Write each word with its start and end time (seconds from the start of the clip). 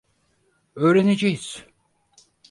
Öğreneceğiz. 0.75 1.65